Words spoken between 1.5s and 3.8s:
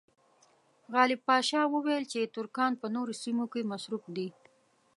وویل چې ترکان په نورو سیمو کې